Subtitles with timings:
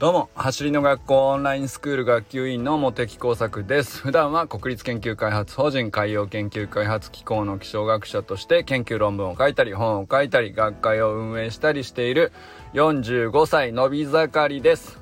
[0.00, 4.00] どうも走りの学校オンラインスクール学級委員の茂木耕作です。
[4.00, 12.32] 普段は国立研究開発法人海洋研究開発機構の気象学者として研究論文を書いたり本を書いたり学会を運営したりしている
[12.72, 14.98] 45歳のび盛りです。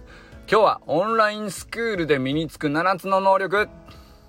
[0.50, 3.68] 今日はオンラインスクールで身につく7つの能力。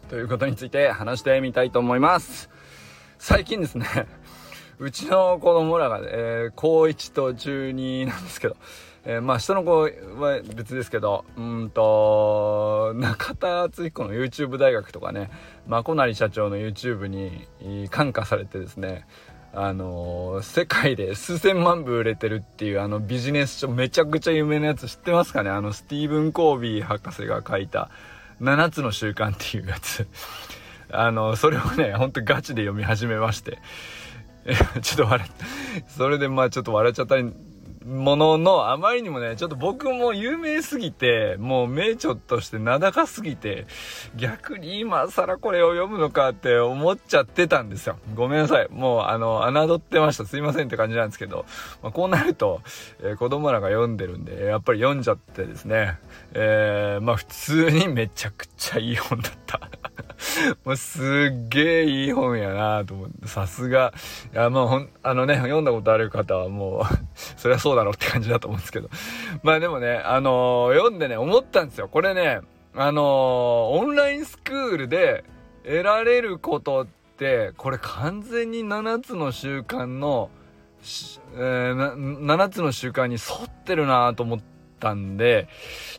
[0.07, 2.47] ということについて話してみたいと思います。
[3.17, 3.87] 最近ですね
[4.77, 8.55] うちの子供らが、えー、高1と中2なんですけど
[9.05, 15.29] えー、まあ下の子は別ですけどうんと中田敦彦の YouTube 大学とかね
[15.67, 17.47] まこなり社長の YouTube に
[17.89, 19.05] 感化されてですね
[19.51, 25.49] あのー、世界で数千万部売れてるっていうあのビジネス書めちゃくちゃ有名なやつ知ってますかね？
[25.49, 27.89] あのスティーブン・コービー博士が書いた
[28.41, 30.07] 7つの習慣っていうやつ。
[30.91, 33.59] あのそれをねほんとガチで読み始めまして。
[34.81, 35.45] ちょっと笑って
[35.89, 37.31] それでまあちょっと笑っちゃったり
[37.85, 43.67] ものの、あまりにもね、ちょっと僕も有名すぎて、もう名著として名高すぎて、
[44.15, 47.97] 逆に今更これを読むのかって思っちゃってたんですよ。
[48.15, 48.67] ごめんなさい。
[48.69, 50.25] もう、あの、侮ってました。
[50.25, 51.45] すいませんって感じなんですけど、
[51.81, 52.61] まあ、こうなると、
[53.01, 55.97] えー、子供らが読んでるんで、やっぱり読んじゃってですね、
[56.33, 59.59] えー、まあ普通にめちゃくちゃいい本だった。
[60.65, 63.93] もうすっげえいい本やなと思って、さすが。
[64.33, 66.83] いや、もうほん、あのね、読んだことある方はもう
[67.37, 68.89] そりゃそうだろうって感じだと思うんですけど。
[69.43, 71.87] まあでもね、あのー、読んでね、思ったんですよ。
[71.87, 72.41] これね、
[72.75, 73.05] あのー、
[73.77, 75.23] オンラインスクールで
[75.63, 80.29] 得られることって、これ完全に7つの習慣の、
[81.35, 85.49] えー、7つの習慣に沿ってるなと思って、ったんで、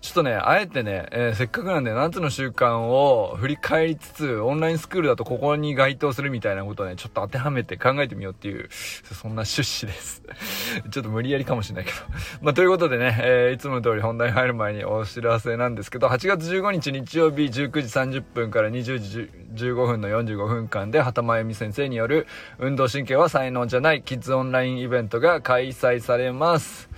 [0.01, 10.23] ちょっとね、あえてね、えー、せっかくなんで7つの習慣を振り返りつつ、オンラインスクールだとここに該当するみたいなことをね、ちょっと当てはめて考えてみようっていう、そんな趣旨です。
[10.91, 11.99] ちょっと無理やりかもしれないけど。
[12.41, 22.27] まあ、ということでね、えー、いつもの通り本題入る前にお知らせなんですけど、8月15日日曜日19時30分から20時15分の45分間で、畑真由美先生による
[22.59, 26.89] 運動神経は才能じゃないキッズオンラインイベントが開催されます。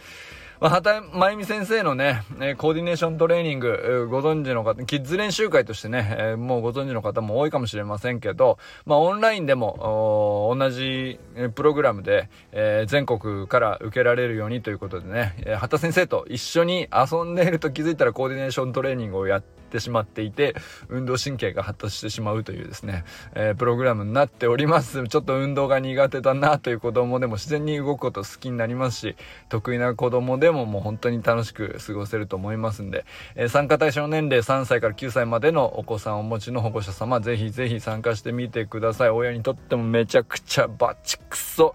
[0.62, 11.18] まあ、畑真由美先生のね、えコーディネーショントレーニング、ご存知の方、キッズ練習会としてね、え、もうご存知の方も多いかもしれませんけど、まあ、オンラインでも、同じ
[11.56, 20.54] プログラムで、えー、全国から受けられるようにということでね、えー、畑先生と一緒に遊んでいると気づいたらコーディネーショントレーニングをやってってしまっていて、
[20.88, 25.08] 運動神経が発達してしまうというですね、えー、プログラムになっております。
[25.08, 29.16] ちょっと運動が苦手だなという子供でも自然に動くこと好きになりますし、
[29.48, 39.10] 得意な子供でももう本当に楽しく過ごせると思いますんで、えー、参加対象年齢3歳から9歳までのお子さんをお持ちの保護者様、ぜひぜひ参加してみてください。
[39.10, 41.74] 親にとってもめちゃくちゃバチクソ。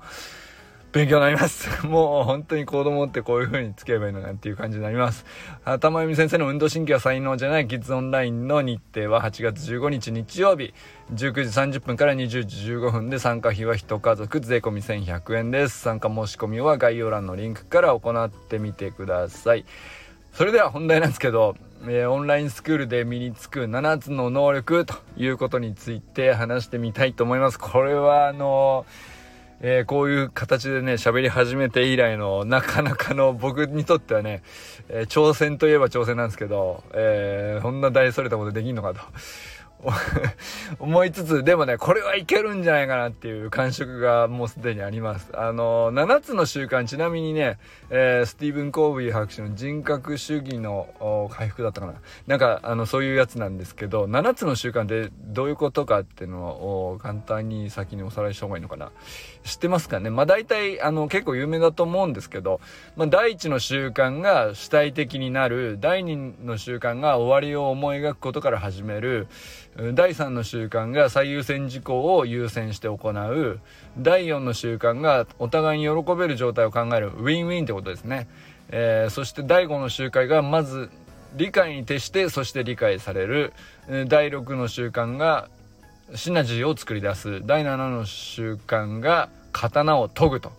[0.97, 1.69] 勉強になります。
[1.85, 5.25] もう本当に子供ってこういう風につければいいのかなっていう感じになります。
[5.63, 10.73] 頭読み先生の運動神経は才能じゃないキッズオンラインの日程は8月15日日曜日
[11.13, 15.79] 19時30分から20時15分で参加費は1家族税込1100円です。
[15.79, 19.65] 参加申し込みは概要欄のリンクから行ってみてください。
[20.33, 27.59] それでは本題なんですけど、えー、オンラインスクールで身につく7つの能力ということについて話してみたいと思います。
[27.59, 29.16] これはあのー
[29.59, 34.43] えー、こういう形でね、喋り始めて以来の、なかなかの僕にとってはね、
[34.89, 38.99] えー、挑戦といえば挑戦なんですけど、えー、そんな大それたことできんのかと。
[40.79, 45.29] 思いつつ、でもね、これはいけるんじゃないかなっていう感触がもうすでにあります。
[45.33, 51.93] あの、7つの習慣、ちなみにね、えー、スティーブン・コービー博士の人格主義の回復だったかな。
[52.25, 58.91] なんか、あの、そういうやつなんですけど、7つの習慣ってどういうことかっていうのを簡単に先におさらいした方がいいのかな。
[59.43, 62.59] 知ってますかねまあ大体、あの、結構有名だと思うんですけど、
[62.95, 69.27] まあ第一の習慣が主体的になる、第二の習慣が終わりを思い描くことから始める、
[69.93, 73.59] 第3の習慣が最優先事項を優先して行う。
[73.99, 77.09] 第4の習慣がお互いに喜べる状態を考える。
[77.09, 78.27] ウィンウィンってことですね、
[78.69, 80.89] えー、そして第5の習慣がまず
[81.35, 83.53] 理解に徹してそして理解される。
[84.07, 85.47] 第6の習慣が
[86.15, 87.45] シナジーを作り出す。
[87.45, 90.51] 第7の習慣が刀を研ぐと。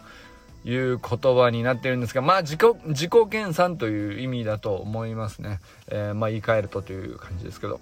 [0.65, 7.81] いう言葉になってるんですがまあ自己自己研鑽という意味だと思いますね、えー、まあ言い換えるとという感じですけど。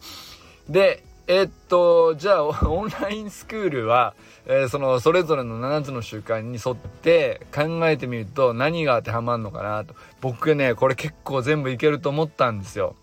[0.69, 4.15] でえっと、じゃあ、 オンラインスクールは、
[4.47, 9.95] えー、その、それぞれの7つの習慣に沿って考えてみると何が当てはまるのかなと。
[10.21, 12.95] 僕ね、これ結構全部いけると思ったんですよ。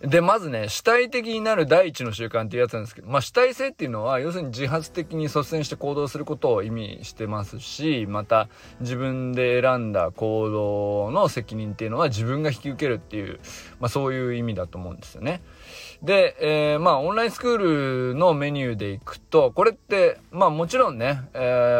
[0.00, 8.48] で、まずね、主体的になる第一の習慣っていうやつなんですけど、まあ主体性っていうのは、要するに自発的に率先して行動することを意味してますし、また
[8.80, 13.38] 自分で選んだ行動の責任っていうのは自分が引き受けるっていう、
[13.78, 15.40] まあそういう意味だと思うんですよね。
[16.02, 21.38] で、えー、まあオンラインスクールのメニューで行くと、これって、まあもちろんね、え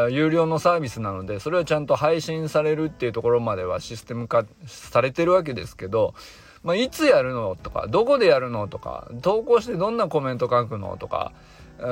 [0.09, 6.15] ー、有料のサービスなので、それをちゃんと配信されるっていうところまではシステム化されてるわけですけど、
[6.63, 11.33] まあ、いつやるのとか、どこでやるのとか、投稿してどんなコメント書くのとか、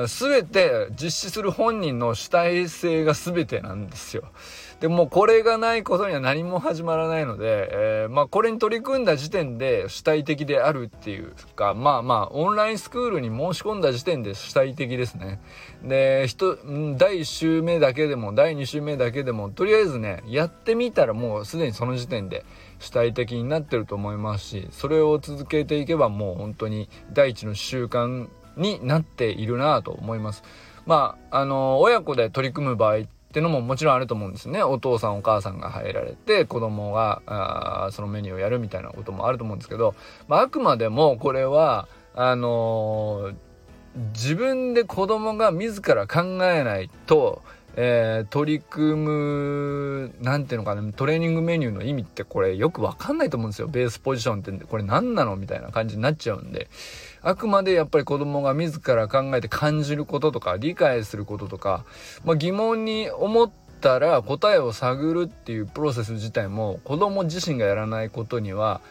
[0.07, 4.23] すべて実施する本人の主体性が全てなんですよ。
[4.81, 15.39] でもこれがないことには何も始まらないので、えー、まあこれに取り組んだ時点で主体的であるっていうか、まあまあオンラインスクールに申し込んだ時点で主体的ですね。
[15.83, 16.57] で、人、
[16.97, 22.43] 第1週目だけでも、第2週目だけでも、とりあえずね、やってみたらもうすでにその時点で
[22.79, 30.43] 主体的になってると思いますし、それを続けていけばもう本当に第一の習慣になっているなと思います。
[30.85, 34.61] まあ、あの、親子で取り組む場合っていうのももちろんあると思うんですね。
[34.61, 39.95] お父さんお母さんが入られて子供がそのメニューをやるみたいなこともあると思うんですけど、
[40.27, 43.35] まあ、あくまでもこれはあのー、
[44.13, 47.41] 自分で子供が自ら考えないと、
[47.77, 53.69] えー、取り組む、なんていうのかな、トレーニングメニューの意味ってこれよくわかんないと思うんですよ。
[53.69, 56.67] ベースポジションってこれ何なのみたいな感じになっちゃうんで。
[57.23, 61.85] あくまでやっぱり子供が自ら考えて感じることとか理解することとか、
[62.25, 68.81] まあ、疑問に思ったら答えを探るっていうプロセス自体も子供自身がやらないことには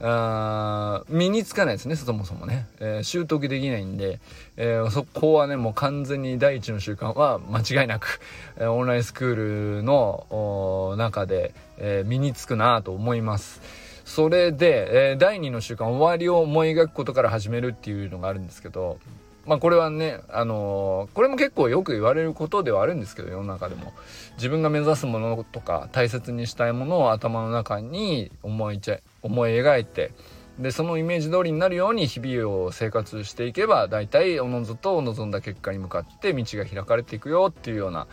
[0.00, 4.20] あ身につかないですねそもそもね、えー、習得できないんで、
[4.56, 8.20] えー、そこはねもう完全に第一の習慣は間違いなく、
[8.56, 13.83] えー、オンラインスクールの中で、え身につくなと思います。
[14.04, 18.98] それで、えー、第2の習慣終わりを思い描くことから始めるっていうのがあるんですけど
[19.46, 23.92] まあこれはね、あのー、これも結構よく言われることではあるんですけど世の中でも。
[24.36, 30.12] 自分が目指すものとか大切にしたいものを頭の中に思いちゃ思い描いて
[30.58, 38.06] でそのイメージ通りになるように日々を生活していけば大体おのずと望んだ結果に向かって道が開かれていくよっていうような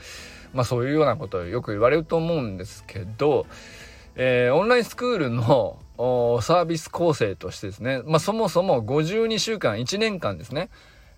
[0.53, 3.45] まあそういうようなことをよく言われると思うんですけど
[4.15, 5.79] えー、オンラインスクールの
[6.41, 10.69] サービス構成としてですね、まあ、そもそも52週間、1年間ですね。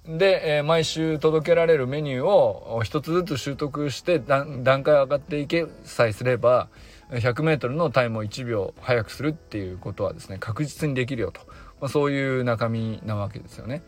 [0.06, 6.68] で、えー、毎週届けられるメニューを一つずつ習得して段階上がっていけさえすれば、
[7.12, 11.42] 100メートルのタイムを1秒早くするっていうことはですね、確実にできるよと。
[11.80, 13.84] まあ、そういう中身なわけですよね。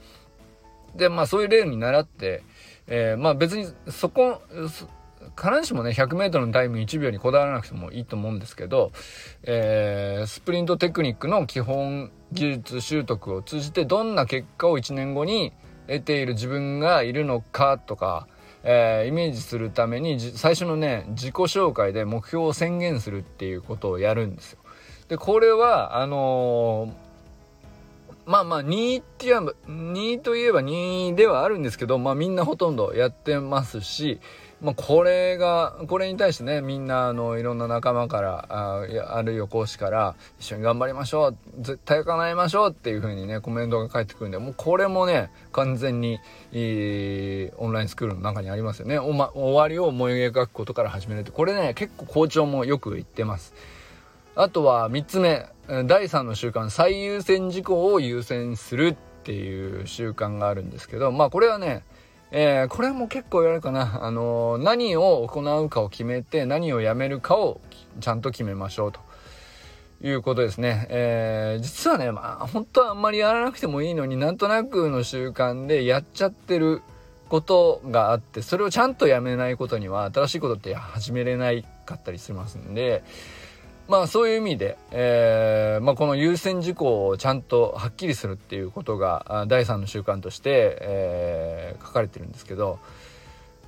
[0.96, 2.44] で、まあそういう例に倣って、
[2.88, 4.42] えー、まあ別にそこ、
[5.38, 8.92] 必ずしもね 100m のタイム1秒にこだわらなくてもいいと思うんですけど、
[9.44, 15.54] えー、スプリントテクニックの基本技術習得を通じてどんな結果を1年後に
[15.88, 18.28] 得ている自分がいるのかとか、
[18.64, 24.60] えー、イメージするために最初のね自己紹介で目標を宣言するっていうことをやるんですよ。
[25.08, 27.05] でこれはあのー
[28.26, 34.20] まあまあ2って言えば2といえば2ではあるんですけどまあみんなほとんどやってますし
[34.62, 46.20] まあ、これがこれに対してねみんなあのいろんな仲間からああるいは講師から一緒に頑張りましょう絶対叶えましょうっていう風にねコメントが返ってくるんでもうこれもね完全に
[46.52, 48.98] いいオンラインスクールの中にありますよね。
[48.98, 53.54] お、ま、終わりを思い描くことから始めるってこれね結構校長もよく言ってます。
[54.36, 55.46] あとは3つ目。
[55.68, 61.84] 第3の習慣最優先事項を優先するっていう習慣があるんですけどまあこれはね
[62.32, 64.04] えー、これも結構言われるかな。
[64.04, 67.62] あのー、何を行うかを決めて、何をやめるかを
[68.02, 69.00] ちゃんと決めましょうと。
[70.04, 70.88] いうことですね。
[70.90, 76.82] えー、実はね、まあ、本当はあんまりやらなくてもいいのになんとなくの習慣でやっちゃってる
[77.30, 83.04] ことがあって、それをちゃんとやめないことには、新しいことって始めれないかったりしますんで、
[83.88, 92.80] まあそういう意味で、えー、まあ、この優先事項をちゃんとはっきりするっていうことが第3の習慣として、えー、書かれてるんですけど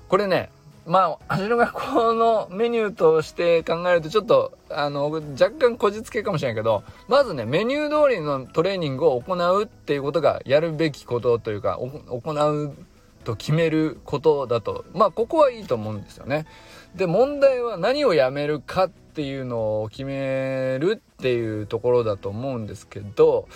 [0.07, 0.49] これね
[0.87, 12.75] まあ味の学校のメニューとして考えるとちょっとあの若干こじつけかもしれないけどまずねメニュー通りのトレーニングを行うっていうことがやるべきことというか行う
[13.25, 16.47] と決めることだとまあここはいいと思うんですよね。
[16.95, 23.47] で問題は何をやめるかってっていうのを決めるっていうところだと思うんですけど、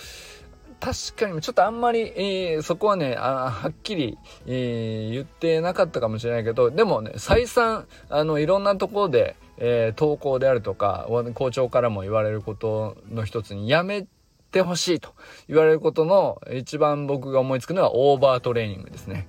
[0.80, 14.04] 確かにちょっとあんまり、えー、そこはねあはっきり、えー、言ってなかったかもしれないけどでもね再三あのいろんなところで、えー、投稿であるとか校長からも言われることの一つにやめ
[14.50, 15.14] てほしいと
[15.46, 19.28] 言われることの一番僕が思いつくのはオーバートレーニングですね。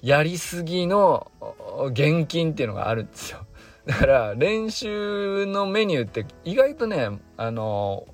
[0.00, 1.30] やりすぎの
[1.90, 3.46] 現金っていうのがあるんですよ。
[3.86, 8.06] だから練習のメニューって意外とね、あの、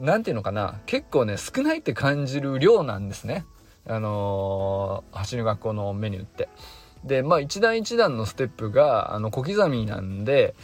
[0.00, 3.46] なんていうのかな、結構ね、少ないって感じる量なんですね。
[3.86, 6.48] あの走る学校のメニューって。
[7.04, 10.54] で、まあ一段一段のステップが、あの、小刻みなんで、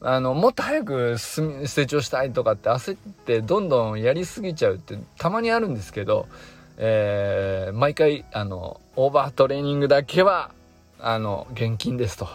[0.00, 6.28] あの、もっと早く成長したいとかって焦ってどんどんやりすぎちゃうってたまにあるんですけど、
[6.76, 10.52] えー、毎回、あの、オーバートレーニングだけは、
[11.00, 12.28] あの、現金ですと。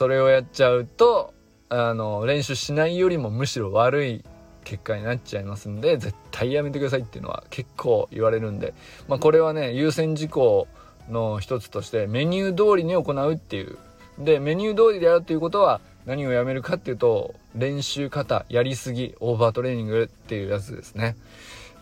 [0.00, 1.34] それをやっちゃうと、
[1.68, 4.24] あの、練習しないよりもむしろ悪い
[4.64, 8.72] 結果になっちゃいますんで、絶対やめてくださいっていうのは結構言われるんで、
[9.08, 10.68] まあこれはね、優先事項
[11.10, 13.76] の一つとしてメニュー通りに行うっていう。
[14.18, 21.14] で、メニュー通りでやるっていうことは何をやめるかっていうと、練習型、やりすぎ、オーバートレーニングっていうやつですね。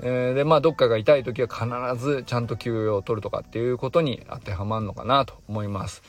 [0.01, 6.03] えー、で、まあ、どっかが痛い時は必ずちゃんと休養を取るとかっていうことに当てはまるのかなと思います。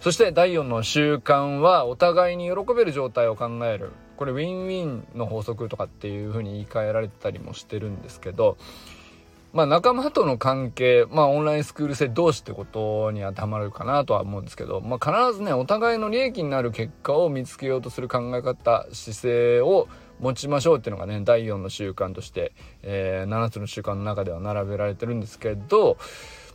[0.00, 3.92] そして第4の習慣はお互いに喜べる状態を考える。
[4.16, 8.56] これウィンウィンの法則とかっていうふうに言い換えられたりもしてるんですけど、
[9.52, 19.86] まあ仲間との関係、まあオンラインスクール生同士ってことに当てはまるかなとは思うんですけど、まあ必ずね、お互いの利益になる結果を見つけようとする考え方、姿勢を
[20.18, 22.52] 持ちましょうっていうのがね、第4の習慣として、
[22.82, 25.98] えー、7つの習慣の中では並べられてるんですけど、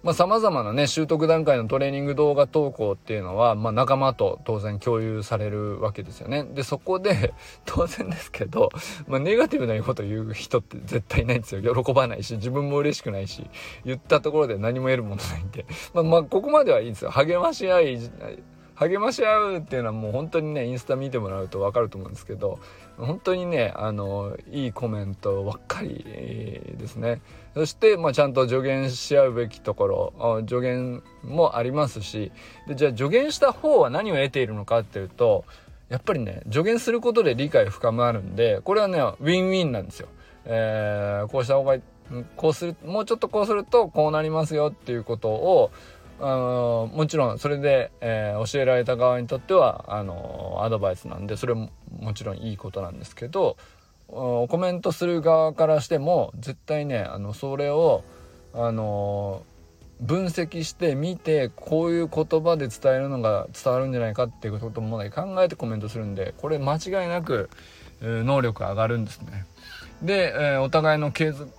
[0.06, 6.44] まあ、様々なね、習得段階のトレーニング動画投稿っていうのは、まあ、仲間と当然共有されるわけですよね。
[6.44, 7.34] で、そこで、
[7.66, 8.70] 当然ですけど、
[9.08, 11.84] まあ、ネガティブなこと言う人って絶対いないんですよ。
[11.84, 13.50] 喜ばないし、自分も嬉しくないし、
[13.84, 15.66] 言ったところで何も得るものないんで。
[15.96, 17.10] まあ、まあ、ここまではいいんですよ。
[17.10, 18.00] 励まし合い、
[18.76, 22.60] 励まし合うっていうのはもう本当にね、インスタ見てもらうとわかると思うんですけど、
[22.98, 26.06] 本当にね、あの、いいコメントばっかり
[26.78, 27.22] ですね。
[27.54, 32.32] そして、まあ、ちゃんと助言し合うべきところ、助言もありますし、
[32.68, 35.46] で、じゃあ助言した方は何を得ているのかっていうと、
[35.90, 40.08] やっぱりね、助言することで理解深まるんで、これはね、ウィンウィンなんですよ。
[40.46, 41.78] えー、こうした方が、
[42.36, 45.72] こうする、もうちょっとこうするとこうなりますよっていうことを、
[46.20, 53.58] あのもちろんそれで、えー、教えられた側にとってはあのアドバイスなんでそれももちろんいいことなんですけど
[54.08, 58.04] コメントする側からしても絶対ねあのそれを
[58.54, 59.44] あの
[60.00, 67.50] 分析して見てこういう言葉で伝えるのが伝わるんじゃないかっていうこともね考えてコメントするんでこれ間違いなく
[68.02, 69.46] 能力上がるんですね。
[70.02, 71.50] で、え、お互いの継続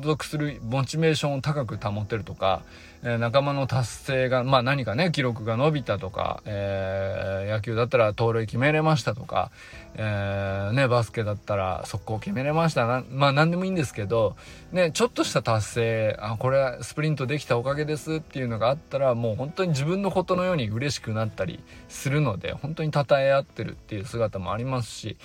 [0.00, 2.62] 属するモチベーションを高く保てるとか、
[3.02, 9.50] え仲間の達成が、まあ何かね、記録が伸びたとか、えー、野球だったら盗塁決めれましたとか、
[9.94, 13.04] えー、ね、バスケだったら速攻決めれましたな。
[13.10, 14.36] まあ何でもいいんですけど、
[14.72, 25.16] ね、ちょっとした達成、あ、これはスプリントできたおかげですっていうのがあったら、もう本当に自分のことのように嬉しくなったりするので、本当に称え合ってるっていう姿もありますし、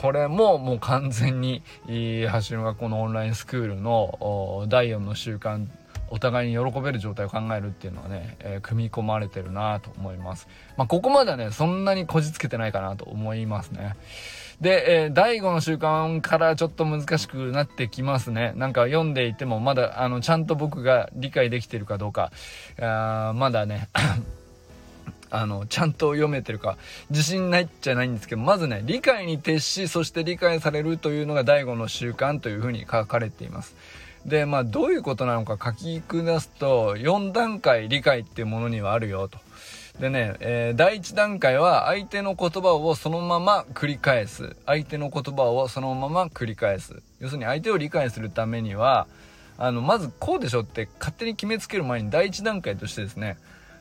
[0.00, 5.66] これももう完全に、橋の学校のオンラインスクールの第4の習慣
[6.10, 10.46] お互いに喜べる状態を考えるっていうのはね、えー、組み込まれてるなと思います。
[10.76, 13.94] まあ、ここまではね、そんなにこじつけてないかなと思いますね。
[14.60, 18.52] で、えー、第5の習慣からちょっと難しくなってきますね。
[18.56, 22.30] なんか読んでいてもまだ、あの、ちゃんと僕が理解できてるかどうか、
[22.80, 23.88] あまだね
[25.30, 26.76] あの、ちゃんと読めてるか、
[27.10, 33.76] 自信ないっちゃないんですけど、まずね、理解に徹し、そして理解されるというのが第5の習慣というふうに書かれています。
[34.26, 39.38] で、まあ、どういうことなのか書き下すと、4段階理解っていうものにはあるよと。
[40.00, 44.54] でね、えー、第1段階は相手の言葉をそのまま繰り返す。
[44.64, 47.02] 相手の言葉をそのまま繰り返す。
[47.18, 49.08] 要するに相手を理解するためには、
[49.56, 53.38] あの、まずこうでしょって勝手に決めつける前に第1段階としてですね、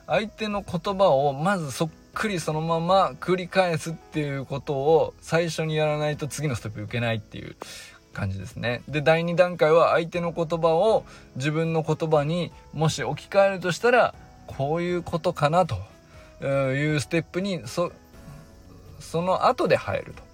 [0.07, 7.55] 相手の言葉をまずそっくりそのまま繰り返すっていうことを最初にやらないと次のステップ受けないっていう
[8.17, 8.81] 感じですね。
[8.87, 14.15] で、第2段階は相手の言葉を自分の言葉にもし置き換えるとしたら、
[14.47, 15.75] こういうことかなと
[16.45, 17.91] いうステップに、そ、
[18.99, 20.26] その後で入ると。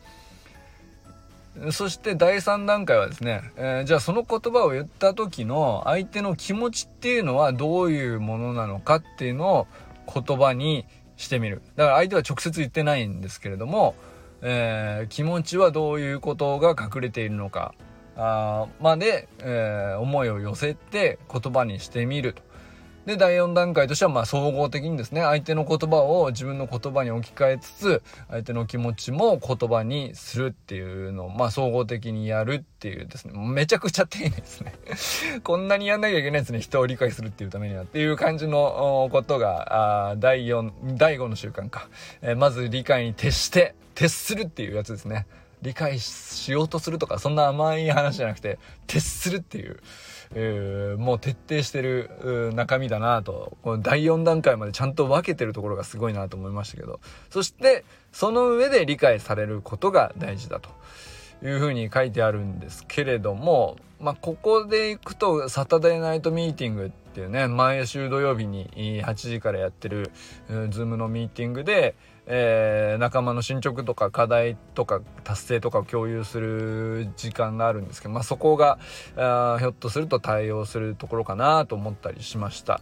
[1.71, 9.67] そして第3段階はですね、えー、じゃあその言葉を言った時の相手の気持ちっていうのはどういうものなのかっていうのを
[10.11, 11.61] 言葉にしてみる。
[11.75, 13.93] だから相手は直接言ってないんですけれども、
[14.41, 17.73] えー、気持ちはどういうことが隠れているのか
[18.15, 22.41] あまで、えー、思いを寄せて言葉にしてみると
[23.05, 34.73] で、第4段階としては、まあ、総合的にですね、相手の言葉を自分の言葉に置き換えつつ、相手の気持ちも言葉にするっていうのを、まあ、総合的にやるっていうですね、めちゃくちゃ丁寧ですね。
[35.43, 41.89] こんなにやんなきゃいけないですね、人を理解するっていうためにはっていう感じのことが、あ第4、第5の習慣か。
[42.21, 45.27] えー、まず理解に徹して、徹するっていうやつですね。
[45.61, 49.79] 理解しようとするとか、そんな甘い話じゃなくて、徹するっていう。
[50.97, 56.99] もう徹底してる中身だなと、この第4段階までちゃんと分けてるところがすごいなと思いましたけど、
[57.29, 60.69] そして、その上で理解されることが大事だと。
[61.43, 70.11] いうふうに書いてあるんですけれども、まあ、ここでいくと、サタデーナイトミーティングっていうね、毎週土曜日に8時からやってる、
[70.47, 78.79] ズームのミーティングで、えー、仲間の進捗とか課題とか達成とかを共有する時間があるんですけど、まあ、そこが
[79.17, 82.81] あひょっとすると対応するところかなと思ったりしました。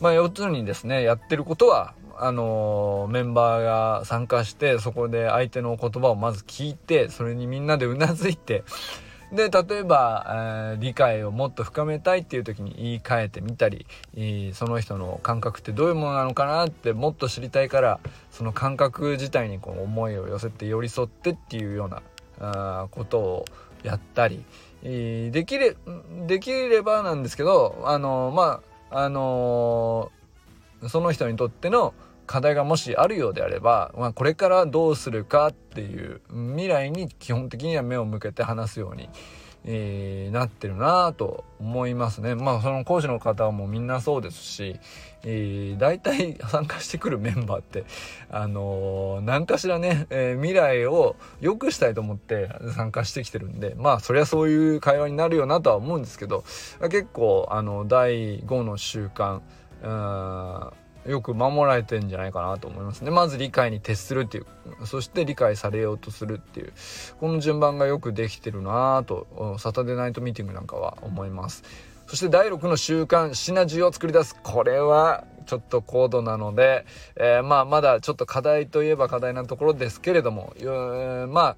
[0.00, 8.64] まあ、要するにですねやってることはあのー、メンバーが参加してそこで相手の言葉をまず聞いてそれにみんなでうなずいて
[9.32, 22.02] で例えば、えー、理解をもっと深めたいっていう時に言い換えてみたり、えー、その人の感覚ってどういうものなのかなってもっと知りたいからその感覚自体にこう思いを寄せて寄り添ってっていうような
[22.40, 23.44] あことを
[23.82, 24.44] やったり、
[24.82, 25.76] えー、できれ
[26.26, 30.10] できればなんですけどあのまああの
[30.88, 31.92] その人にとっての
[32.28, 36.20] 課題がもしあるようであれば、まあ、これからどうするかっていう
[36.52, 39.08] 未来に基本的には目を向けて話すように、
[39.64, 42.34] えー、なってるなと思いますね。
[42.34, 44.78] まあその講師の方もみんなそうですし、
[45.24, 47.86] えー、大体参加してくるメンバーって、
[48.30, 56.44] あのー、何かしらね、えー、未来を良くしたいと思って参加してきてるんで、まあそりゃそういう会話になるよなとは思うんですけど、
[56.82, 59.40] 結構あの第5の習慣、
[61.08, 63.10] よく守られてんじゃないかなと思いますね。
[63.10, 66.72] まず理解に徹するっていう、そして理解されようとするっていう、
[67.18, 71.64] この順番がよくできてるなと、サタデーナイトミーティングなんかは思います。
[72.06, 74.36] そして第6の習慣、シナジーを作り出す。
[74.42, 76.84] これはちょっと高度なので、
[77.16, 81.56] えー、まあまだちょっと課題といえば課題なところですけれども、えー、まあ、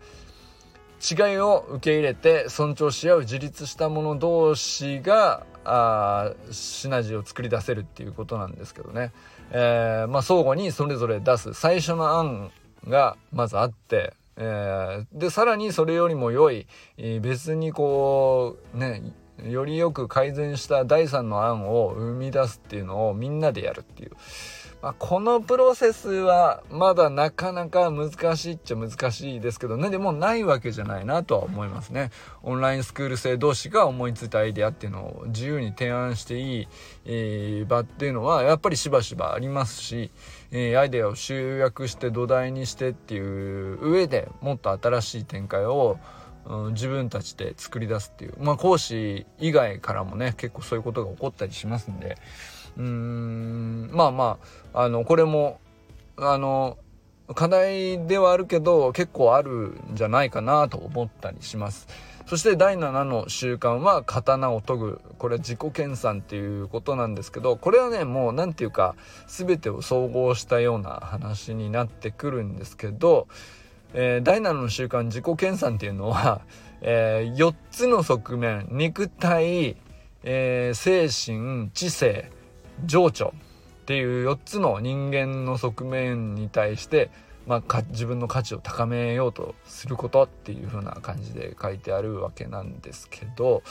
[1.00, 9.12] 違いを受け入れて尊重し合う自立した者同士があシナジーを作り出せるっていうことなんですけどね。
[9.50, 12.50] えー、まあ、相互にそれぞれ出す最初の案
[12.86, 16.66] がまずあって、えー、でさらにそれよりも良い、
[17.20, 19.02] 別にこうね
[19.44, 24.12] よりよく改善した第3の案を生み出すっていうのをみんなでやるっていう。
[24.82, 29.90] まあ、このプロセスはまだなかなか難しいっちゃ難しいですけどね。
[29.90, 32.10] でもないわけじゃないなとは思いますね。
[32.42, 36.68] オンラインスクール生同士が思いついたアイデアっていうのを自由に提案していい、
[37.04, 40.10] えー、場っていうのはやっぱりしばしばありますし、
[40.50, 45.98] えー、アイデアを集約して土台にしてっていう上でもっと新しい展開を、
[46.72, 52.16] 自分たちで作り出すっていうまあ講師以外からもね結構そういうことが起こったりしますんで
[52.76, 54.38] うーんまあま
[54.72, 55.60] ああのこれも
[56.16, 56.78] あの
[57.34, 61.86] 課題ではあるけど結構あるんじゃないかなと思ったりします。
[62.30, 65.00] そして第7の習慣は刀を研ぐ。
[65.18, 68.94] これは自己研鑽っていうことなんですけど、これはね、もう何て言うか
[69.26, 73.26] 全てを総合したような話になってくるんですけど、
[73.94, 76.42] えー、第7の習慣自己研鑽っていうのは、
[76.82, 79.76] えー、4つの側面、肉体、
[80.22, 82.30] えー、精神、知性、
[82.86, 83.34] 情緒
[83.82, 87.10] っていう4つの人間の側面に対して、
[87.46, 93.62] まあ、自分の価値を高めようとすることっていう風な感じで書いてあるわけなんですけど、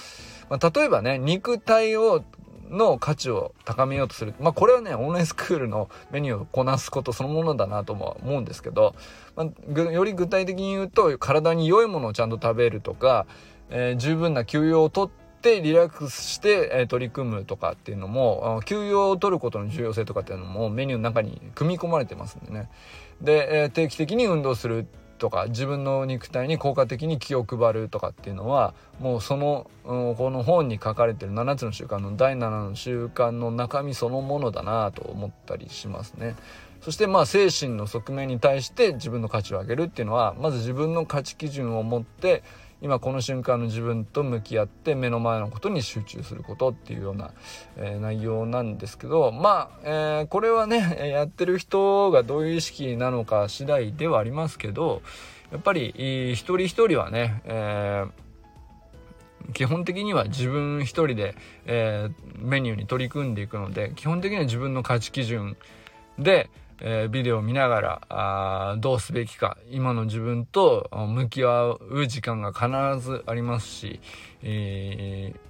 [0.50, 2.24] まあ、例えばね肉体を
[2.70, 4.34] の価値を高めようとする。
[4.40, 8.96] まあこれはね、オンラインスクールのメニューをこなすことそのものだなとも思うんですけど、
[9.36, 13.26] まあ、より具体的に言うと、体に良いものをちゃんと食べるとか、
[13.70, 15.10] えー、十分な休養をとっ
[15.42, 22.70] てリラックスして、え、取り組むとかっていうのも、休養を取ることの重要性とかっていうのもメニューの中に組み込まれてますんでね。
[23.22, 24.88] で、え、定期的に運動する
[25.20, 36.36] とか自分の肉体に効果的に気を配るとかっていうのはもうその、うん、この本に書かれてる7つの習慣の第7の習慣の中身そのものだなと思ったりしますね。
[36.82, 42.42] そしてまあ精神の側面に対して自分の価値を上げるっていうのはまず自分の価値基準を持って
[42.82, 47.32] 今この瞬間の自分と向き合って目の前のことに集中することっていうような、
[47.76, 55.02] えー、内容なんですけどまあ、えー、これはねやってる人がどういう意識なのか次第ではありますけど
[55.52, 55.94] やっぱり
[56.34, 58.06] 一人一人はね、え
[59.54, 65.58] 基本的には自分一人で、えー、メニューに取り組んでいくので基本的には自分の価値基準
[66.20, 66.50] で、
[66.82, 72.68] えー、ビデオを見ながらあどうすべきか今の自分と向き合う時間が必
[73.06, 74.00] ずありますし、
[74.44, 75.50] えー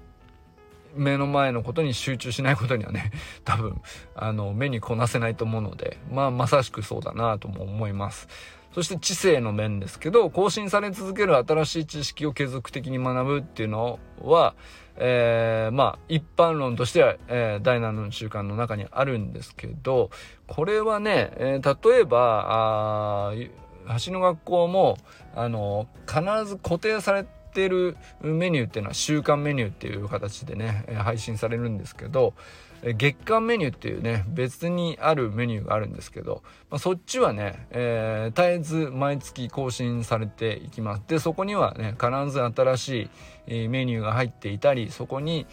[0.96, 3.12] 目の前のことに集中しないことにはね
[3.46, 3.82] 多分
[4.16, 8.28] あの目にこなせないと思うのでまあまさしくそうだなとも思います。
[8.74, 14.54] そして知性の面ですけど更新され続ける新しい知識を継続的に学ぶっていうのは
[15.00, 20.12] えー、まあ一般論としては、えー、第7の習慣の中にあるんですけど
[20.46, 23.34] これはね、えー、例えばあ
[24.06, 24.98] 橋の学校も
[25.36, 32.34] あの必ず固定されてるメニューっていうのは週間メニューっていう形でね配信されるんですけど
[32.84, 41.04] 月間メニューっていうね別にあるメニューがあるんですけど、まあ、そっちはね、えー、絶えず毎月更新されていきます。
[41.08, 43.10] でそこにはね必ず新し
[43.48, 45.46] いメニューが入っていたりそこに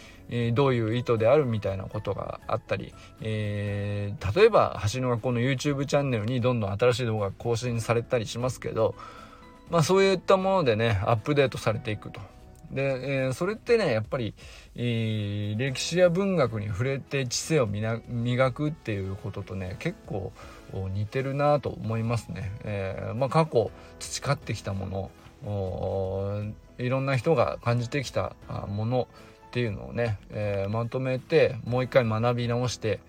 [0.55, 8.95] どういう意図であるみたいなことがあったり、えー、例えば橋の学校の YouTube チャンネルにどんどん新しい動画が更新されたりしますけど
[9.71, 12.21] まあそういったものでねアップデートされていくと。
[12.70, 14.35] で、えー、それってねやっぱり、
[14.74, 20.33] えー、歴史や文学に触れて知性を磨くっていうこととね結構
[20.72, 22.52] 似てるなと思いますね。
[22.64, 25.11] えー、まあ、過去培ってきたもの
[26.79, 28.35] いろんな人が感じてきた
[28.68, 29.09] もの
[29.48, 33.00] っていうのをね、えまとめてもう一回学び直して、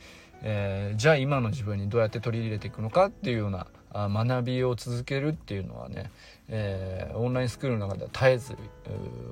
[0.43, 6.11] えじゃあ今の自分にどうやって取り入れていくのかっていうような学びを続けるっていうのはね、
[6.49, 8.57] えー、オンラインスクールの中では絶えず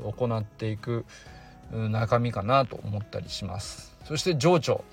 [0.03, 1.05] 行っていく
[1.71, 3.95] 中身かなと思ったりします。
[4.05, 4.83] そして情緒、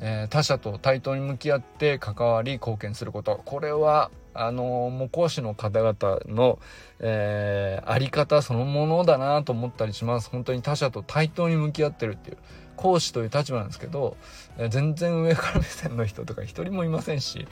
[0.00, 3.40] えー、他者と対等に向き合って関わり貢献すること。
[3.44, 6.58] これはあのもう講師の方々の、
[6.98, 10.28] えー、あり方そのものだなと思ったりします。
[10.30, 12.38] 本当に他者と対等に向き合ってるっていう
[12.76, 14.16] 講師という立場なんですけど、
[14.58, 17.46] えー、全然上から目線の人とか一人もいませんし、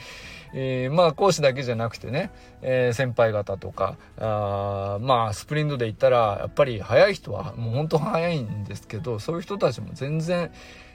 [0.53, 10.51] えー、まあ講師だけじゃなくてね、えー、先輩方とかあまあスプリントで言ったらやっぱり早い人はもう本当早いんですけどそういう人たちも全然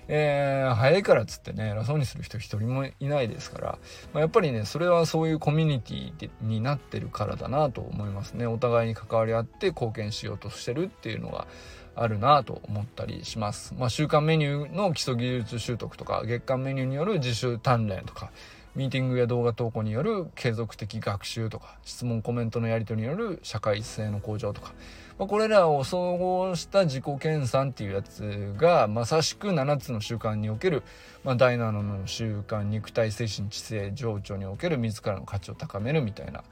[0.08, 3.67] えー、早いからっつってね偉そうにする人一人もいないですから、
[4.13, 11.48] まあ、やっぱりねそれはそういうコミュニティになってるからだなと思いますねお互いに関わり合って貢献しようとしてるっていうのが
[11.98, 13.74] あるなと思ったりします。
[13.76, 18.32] まあ、週間メニューの基礎技術習得とか月間メニューによる自主鍛錬とか
[18.76, 24.74] ミーティングや動画投稿による継続的学習とか質問コメントのやり取りによる社会性の向上とか、
[25.19, 30.84] まあ、これらを総合した自己研鑽っていうやつがまさしく7つの習慣における、
[31.23, 36.43] まあ、第7の習慣肉体精神知性情緒における自らの価値を高めるみたいな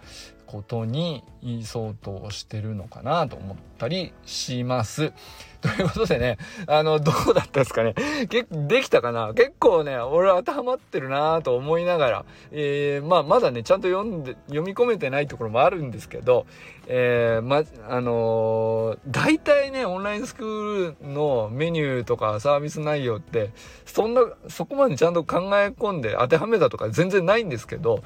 [0.46, 1.24] ことに
[1.64, 5.12] 相当してるのかなと思ったりします。
[5.66, 7.96] ということでね、あの、どうだったですかね。
[8.30, 16.46] 結できたかな結構ね、俺当てはまってるなと思いながら、えー、まあ、まだね、ちゃんと読んで、読み込めてないところもあるんですけど、
[16.88, 23.50] えー、ま、あのー、大体ね、オンラインスクールのメニューとかサービス内容って、
[23.86, 28.04] そんな、そこまでちゃんと考え込んで当てはめたとか全然ないんですけど、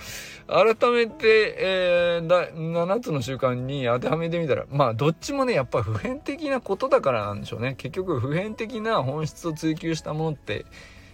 [0.48, 7.76] 改めて、えー、7つの習慣に当てはめてみたら、まあ、どっちもね、やっぱ普遍的なことだからなんでしょうね。
[7.78, 10.66] 結局、普遍的な本質を追求したものって、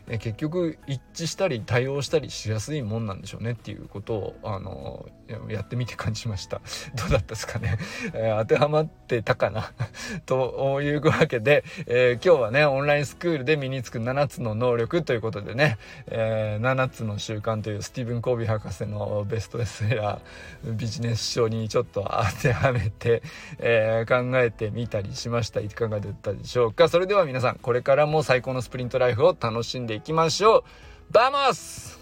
[0.07, 5.07] え結局一致したり対応したりしやすいもんなんでしょうねっていうことをあの
[5.49, 6.61] やってみて感じました。
[6.95, 7.77] どうだったですかね、
[8.13, 9.71] えー、当てはまってたかな？
[10.25, 23.23] というわけで、えー、今日はねオンラインスクールで身につく7つの能力ということでね、えー、7つの習慣というスティーブン・コービー博士のベストセラービジネス書にちょっと当てはめて、
[23.59, 25.59] え考えてみたりしました。
[25.59, 26.89] いかがだったでしょうか？
[26.89, 30.63] それでは皆さんこれからも最高のスプリントライフを楽しんでいきましょう。
[31.11, 31.99] バモス